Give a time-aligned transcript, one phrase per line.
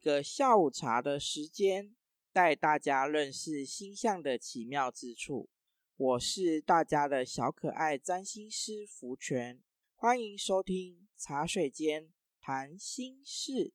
[0.00, 1.94] 个下午茶的时间，
[2.32, 5.50] 带大家认识星象的奇妙之处。
[5.94, 9.62] 我是大家的小可爱占星师福全，
[9.94, 13.74] 欢迎收听茶水间谈心事。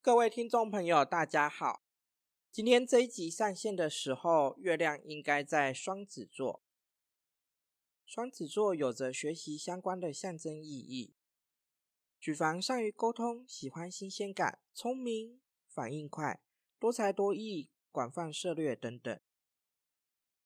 [0.00, 1.82] 各位听众朋友，大家好。
[2.50, 6.62] 今天这一集上线的时候，月亮应该在双子座。
[8.06, 11.12] 双子座有着学习相关的象征意义。
[12.18, 15.42] 举凡善于沟通、喜欢新鲜感、聪明、
[15.76, 16.40] 反应快、
[16.78, 19.20] 多才多艺、广泛涉略等等，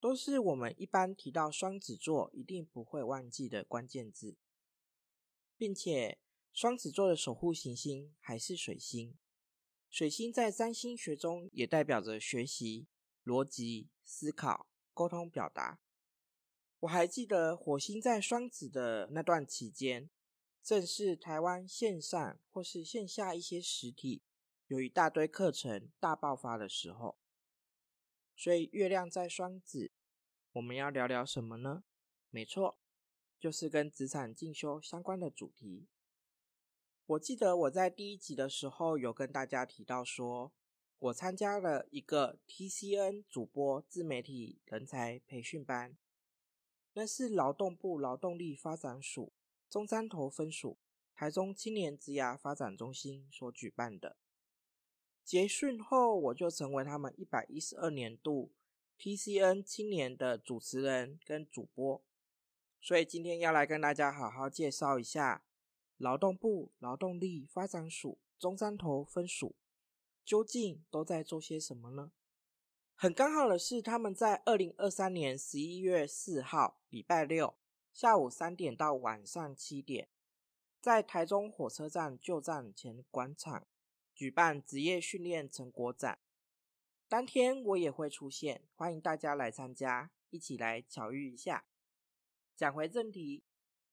[0.01, 4.37] 都是我们一般提到双子座一定不会忘记的关键字。
[5.57, 6.19] 并且，
[6.53, 9.17] 双子座的守护行星还是水星。
[9.89, 12.89] 水星在占星学中也代表着学习、
[13.25, 15.79] 逻辑、思考、沟通表达。
[16.81, 20.11] 我还记得火星在双子的那段期间。
[20.63, 24.23] 正是台湾线上或是线下一些实体
[24.71, 27.19] 有一大堆课程大爆发的时候，
[28.37, 29.91] 所以月亮在双子，
[30.53, 31.83] 我们要聊聊什么呢？
[32.31, 32.79] 没错，
[33.41, 35.89] 就是跟职场进修相关的主题。
[37.05, 40.53] 我记得我在第一集的时候有跟大家提到说，
[41.01, 45.99] 我参加了一个 TCN 主播自媒体人才培训班，
[46.93, 49.33] 那是劳动部劳动力发展署。
[49.69, 50.79] 中山头分署、
[51.13, 54.17] 台中青年职涯发展中心所举办的
[55.31, 58.51] 结训后，我就成为他们一百一十二年度
[58.99, 62.03] TCN 青年的主持人跟主播。
[62.81, 65.45] 所以今天要来跟大家好好介绍一下
[65.99, 69.55] 劳动部劳动力发展署中山头分署
[70.25, 72.11] 究竟都在做些什么呢？
[72.97, 77.55] 很刚好的是，他们在二零二三年十一月四号礼拜六。
[77.93, 80.09] 下午三点到晚上七点，
[80.81, 83.69] 在台中火车站旧站前广场
[84.21, 86.19] 举办职业训练成果展。
[87.09, 91.65] 当天我也会出现，欢迎大家来参加，一起来巧遇一下。
[92.55, 93.45] 讲回正题，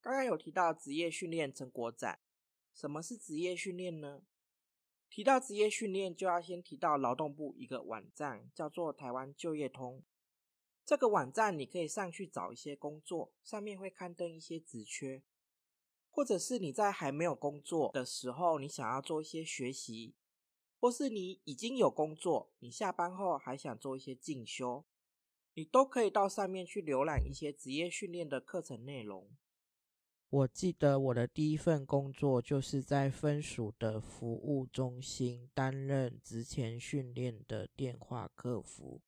[0.02, 2.20] 刚刚有提到职业训练成果展，
[2.74, 4.20] 什么是职业训练呢？
[5.08, 10.04] 提到职业训练，就要先提到劳动部一个网站，叫做台湾就业通。
[10.84, 15.22] 这个网站你可以上去找一些工作，上面会刊登一些职缺，
[16.10, 20.14] 或者是你在还没有工作的时候，你想要做一些学习，
[20.80, 24.84] 或是你已经有工作，你下班后还想做一些进修，
[25.54, 29.28] 你都可以到上面去浏览一些职业训练的课程内容。
[30.30, 39.00] 我记得我的第一份工作就是在分署的服务中心担任职前训练的电话客服。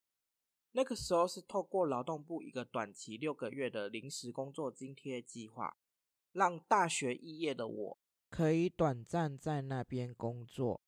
[0.72, 5.76] 那个时候是透过劳动部一个短期六个月的临时工作津贴计划，
[6.32, 7.98] 让大学肄业的我
[8.30, 10.80] 可以短暂在那边工作。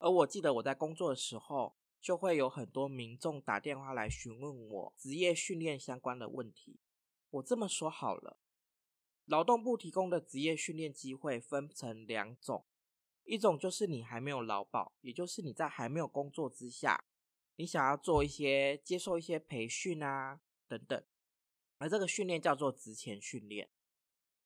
[0.00, 6.80] 而我记得我在工作的时候，就会有很多民众打电话来询问我职业训练相关的问题。
[7.28, 8.38] 我这么说好了，
[9.26, 12.64] 劳动部提供的职业训练机会分成两种，
[13.24, 17.04] 一种就是你还没有劳保，也就是你在还没有工作之下。
[17.56, 21.04] 你想要做一些接受一些培训啊等等，
[21.76, 23.68] 而这个训练叫做职前训练，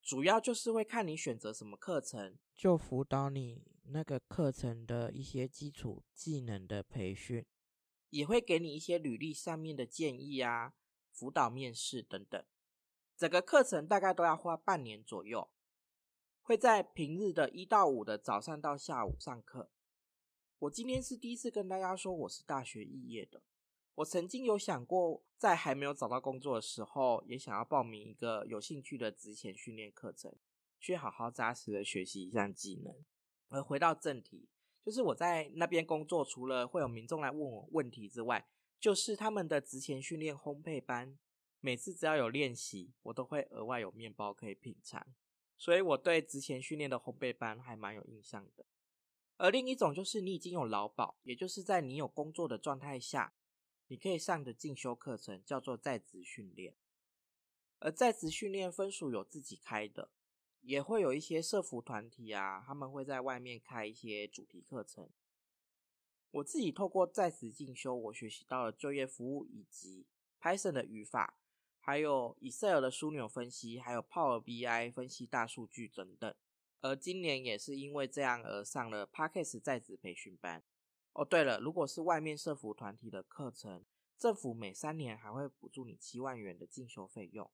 [0.03, 7.45] 主要就是会看你选择什么课程，就辅导你那个课程的一些基础技能的培训，
[8.11, 10.75] 也会给你一些履历上面的建议啊，
[11.11, 12.45] 辅导面试等等。
[13.17, 15.51] 整个课程大概都要花半年左右，
[16.43, 19.71] 会在平日的一到五的早上到下午上课。
[20.61, 23.43] 我今天是第一次跟大家说我是大学毕业的。
[23.97, 30.35] 我曾经有想过，在还没有找到工作的时候，也想要报名一个有兴趣的职前训练课程，
[30.81, 33.05] 去好好扎实的学习一项技能。
[33.49, 34.49] 而回到正题，
[34.85, 38.49] 就是我在那边工作，除了会有民众来问我问题之外，
[38.81, 41.19] 就是他们的职前训练烘焙班，
[41.61, 45.07] 每次只要有练习，我都会额外有面包可以品尝。
[45.57, 48.67] 所以我对职前训练的烘焙班还蛮有印象的。
[49.37, 53.35] 而另一种就是你已经有劳保，也就是在你有工作的状态下，
[53.87, 56.75] 你可以上的进修课程叫做在职训练。
[57.79, 60.11] 而在职训练分属有自己开的，
[60.65, 65.09] 也会有一些社服团体啊，他们会在外面开一些主题课程。
[66.31, 70.07] 我自己透过在职进修，我学习到了就业服务以及
[70.41, 71.39] Python 的语法，
[71.79, 76.35] 还有 Excel 的枢纽分析，还有 Power BI 分析大数据等等。
[76.81, 80.63] 而今年也是因为这样而上了 Parkes 在职培训班。
[81.13, 83.85] 哦，对了，如果是外面社服团体的课程，
[84.19, 87.51] 政府每三年还会补助你七万元的进修费用。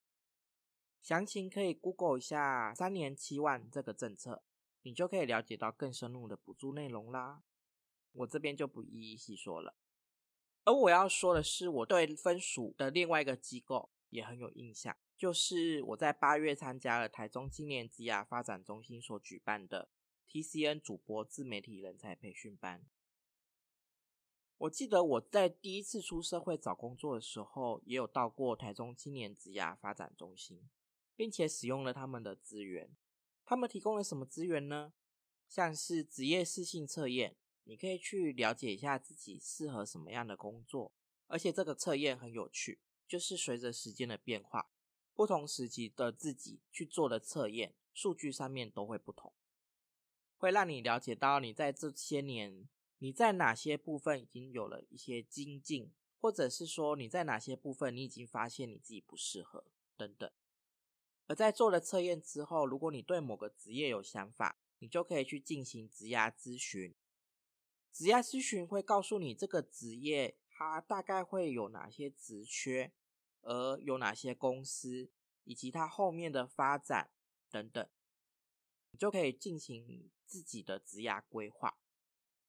[1.11, 4.45] 详情可以 Google 一下三年七万这个政策，
[4.83, 7.43] 你就可以了解到更深入的补助内容啦。
[8.13, 9.75] 我这边就不一一细说了。
[10.63, 19.89] 而我要说的是，我对分署的另外一个机构也很有印象，就是我在八月参加了台中青年职涯发展中心所举办的
[20.29, 22.85] TCN 主播自媒体人才培训班。
[24.59, 30.71] 我记得我在第一次出社会找工作的时候，也有到过台中青年职涯发展中心，
[31.21, 32.97] 并且使用了他们的资源。
[33.45, 34.95] 他们提供了什么资源呢？
[35.47, 37.37] 像是职业适性测验。
[37.65, 40.95] 你可以去了解一下自己适合什么样的工作，
[41.27, 44.71] 而且这个测验很有趣，就是随着时间的变化，
[45.13, 49.35] 不同时期的自己去做的测验，数据上面都会不同，
[50.39, 59.67] 会让你了解到你在这些年你在哪些部分已经有了一些精进，或者是说你在哪些部分你已经发现你自己不适合
[59.99, 60.33] 等等。
[61.31, 66.93] 而在做了测验之后，如果你对某个职业有想法，你就可以去进行职涯咨询。
[67.93, 72.93] 职涯咨询会告诉你这个职业它大概会有哪些职缺，
[73.43, 75.09] 而有哪些公司，
[75.45, 77.13] 以及它后面的发展
[77.49, 77.89] 等等，
[78.91, 81.79] 你就可以进行自己的职涯规划。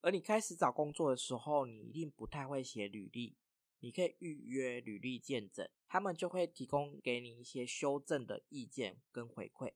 [0.01, 3.37] 而你开始找工作的时候，你一定不太会写履历，
[3.81, 9.73] 你可以预约履历见证，他们就会提供给你一些修正的意见跟回馈，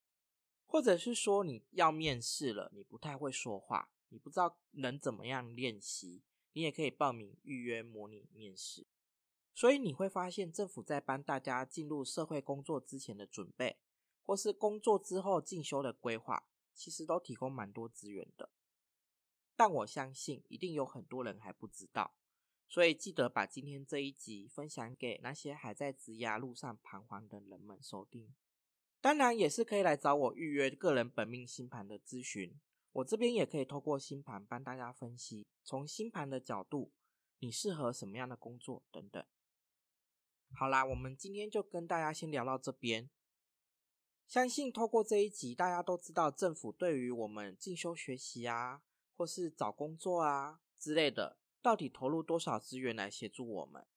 [0.65, 3.91] 或者是说你要面试了，你不太会说话。
[4.09, 6.21] 你不知道能怎么样练习，
[6.53, 8.85] 你也可以报名预约模拟面试。
[9.53, 13.77] 所以你会发现，政府在帮大家进入社会工作之前的准备，
[14.21, 18.51] 或是工作之后进修的规划，其实都提供蛮多资源的。
[19.55, 22.13] 但我相信，一定有很多人还不知道，
[22.67, 28.33] 所以记得把今天这一集分享给那些还在职涯路上彷徨的人们收听。
[28.99, 32.59] 当然，也是可以来找我预约个人本命星盘的咨询。
[32.91, 36.91] 我这边也可以透过星盘帮大家分析，从星盘的角度，
[37.39, 39.23] 你适合什么样的工作等等。
[40.53, 43.09] 好啦，我们今天就跟大家先聊到这边。
[44.25, 48.81] 相信透过这一集，大家都知道政府对于我们进修学习啊，
[49.15, 53.87] 或是找工作啊之类的，到底投入多少资源来协助我们。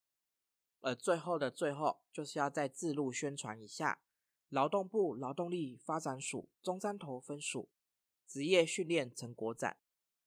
[0.79, 4.01] 而最后的最后，就是要再自录宣传一下，
[4.49, 7.69] 劳动部劳动力发展署中山头分署。
[8.25, 9.77] 职业训练成果展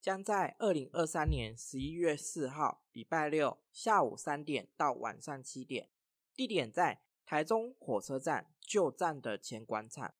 [0.01, 5.89] 将在二零二三年十一月四号礼拜六下午三点到晚上七点，
[6.37, 10.15] 地点在台中火车站旧站的前广场，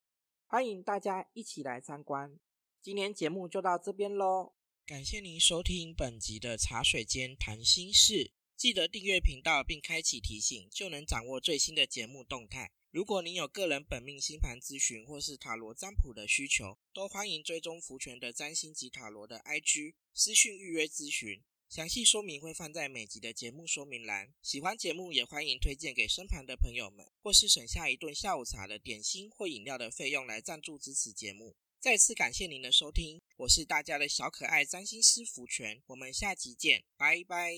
[0.45, 2.37] 欢迎大家一起来参观。
[2.81, 4.51] 今天节目就到这边喽，
[4.85, 12.69] 感谢您收听本集的茶水间谈心事，记得订阅频道并开启提醒，就能掌握最新的节目动态。
[12.91, 24.33] 如果您有个人本命星盘咨询或是塔罗占卜的需求，都欢迎追踪福全的占星及塔罗的 IG 私讯预约咨询，详细说明会放在每集的节目说明栏。
[24.41, 31.55] 喜欢节目也欢迎推荐给身旁的朋友们，或是省下一顿下午茶的点心或饮料的费用来赞助支持节目。
[31.79, 37.53] 再次感谢您的收听，我是大家的小可爱占星师福全，我们下集见，拜拜。